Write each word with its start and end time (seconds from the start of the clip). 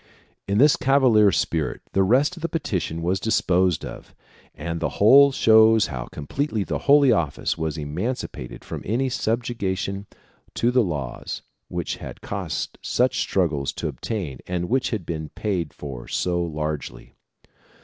In 0.47 0.57
this 0.57 0.77
cavalier 0.77 1.31
spirit 1.31 1.83
the 1.91 2.01
rest 2.01 2.35
of 2.35 2.41
the 2.41 2.49
petition 2.49 3.03
was 3.03 3.19
disposed 3.19 3.85
of, 3.85 4.15
and 4.55 4.79
the 4.79 4.97
whole 4.97 5.31
shows 5.31 5.85
how 5.93 6.07
completely 6.07 6.63
the 6.63 6.79
Holy 6.89 7.11
Office 7.11 7.55
was 7.55 7.77
emancipated 7.77 8.65
from 8.65 8.81
any 8.83 9.09
subjection 9.09 10.07
to 10.55 10.71
the 10.71 10.81
laws 10.83 11.43
which 11.67 11.97
had 11.97 12.21
cost 12.21 12.79
such 12.81 13.19
struggles 13.19 13.71
to 13.73 13.87
obtain 13.87 14.39
and 14.47 14.69
which 14.69 14.89
had 14.89 15.05
been 15.05 15.29
paid 15.35 15.71
for 15.71 16.07
so 16.07 16.41
largely. 16.41 17.13